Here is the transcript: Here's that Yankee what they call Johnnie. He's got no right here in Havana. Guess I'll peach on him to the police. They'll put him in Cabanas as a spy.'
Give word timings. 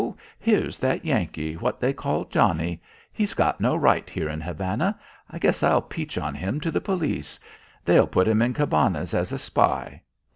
Here's 0.39 0.79
that 0.79 1.05
Yankee 1.05 1.53
what 1.57 1.79
they 1.79 1.93
call 1.93 2.25
Johnnie. 2.25 2.81
He's 3.13 3.35
got 3.35 3.61
no 3.61 3.75
right 3.75 4.09
here 4.09 4.29
in 4.29 4.41
Havana. 4.41 4.97
Guess 5.39 5.61
I'll 5.61 5.83
peach 5.83 6.17
on 6.17 6.33
him 6.33 6.59
to 6.61 6.71
the 6.71 6.81
police. 6.81 7.39
They'll 7.85 8.07
put 8.07 8.27
him 8.27 8.41
in 8.41 8.55
Cabanas 8.55 9.13
as 9.13 9.31
a 9.31 9.37
spy.' 9.37 10.01